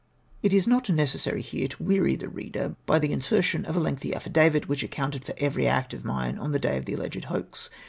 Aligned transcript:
It 0.41 0.51
is 0.51 0.65
not 0.65 0.89
necessary 0.89 1.43
here 1.43 1.67
to 1.67 1.83
weary 1.83 2.15
the 2.15 2.27
reader 2.27 2.75
by 2.87 2.97
the 2.97 3.11
insertion 3.11 3.65
of 3.67 3.75
a 3.75 3.79
lengthy 3.79 4.15
affidavit, 4.15 4.67
which 4.67 4.81
accomited 4.81 5.23
for 5.23 5.35
every 5.37 5.67
act 5.67 5.93
of 5.93 6.03
mine 6.03 6.39
on 6.39 6.53
the 6.53 6.57
day 6.59 6.75
of 6.77 6.85
the 6.85 6.93
alleged 6.93 7.25
hoax. 7.25 7.69